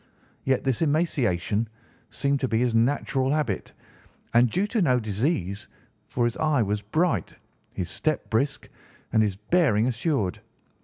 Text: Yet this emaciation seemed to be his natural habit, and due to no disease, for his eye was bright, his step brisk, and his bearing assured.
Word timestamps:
Yet 0.45 0.63
this 0.63 0.81
emaciation 0.81 1.69
seemed 2.09 2.39
to 2.39 2.47
be 2.47 2.57
his 2.57 2.73
natural 2.73 3.29
habit, 3.29 3.71
and 4.33 4.49
due 4.49 4.65
to 4.65 4.81
no 4.81 4.99
disease, 4.99 5.67
for 6.07 6.25
his 6.25 6.35
eye 6.37 6.63
was 6.63 6.81
bright, 6.81 7.35
his 7.75 7.91
step 7.91 8.27
brisk, 8.31 8.67
and 9.13 9.21
his 9.21 9.35
bearing 9.35 9.85
assured. 9.85 10.41